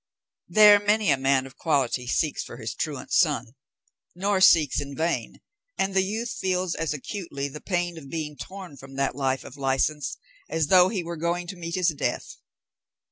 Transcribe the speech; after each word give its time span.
There 0.47 0.79
many 0.79 1.11
a 1.11 1.15
man 1.17 1.45
of 1.45 1.57
quality 1.57 2.07
seeks 2.07 2.43
for 2.43 2.57
his 2.57 2.73
truant 2.73 3.11
son, 3.13 3.53
nor 4.15 4.41
seeks 4.41 4.81
in 4.81 4.95
vain; 4.95 5.41
and 5.77 5.93
the 5.93 6.01
youth 6.01 6.31
feels 6.41 6.73
as 6.73 6.91
acutely 6.91 7.47
the 7.47 7.61
pain 7.61 7.99
of 7.99 8.09
being 8.09 8.35
torn 8.35 8.77
from 8.77 8.95
that 8.95 9.15
life 9.15 9.43
of 9.43 9.57
licence 9.57 10.17
as 10.49 10.69
though 10.69 10.89
he 10.89 11.03
were 11.03 11.17
going 11.17 11.45
to 11.45 11.55
meet 11.55 11.75
his 11.75 11.89
death. 11.89 12.37